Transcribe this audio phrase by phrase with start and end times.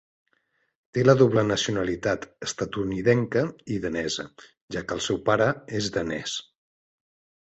[0.97, 3.43] Té la doble nacionalitat estatunidenca
[3.75, 4.25] i danesa,
[4.77, 5.51] ja que el seu pare
[5.83, 6.35] és danès.